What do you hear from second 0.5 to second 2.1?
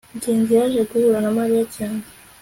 yaje guhura na mariya cyane